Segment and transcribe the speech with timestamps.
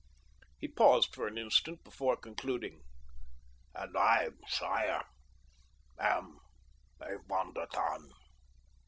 [0.59, 2.81] He paused for an instant before concluding.
[3.75, 5.03] "And I, sire,
[5.99, 6.39] am
[6.99, 8.09] a Von der Tann."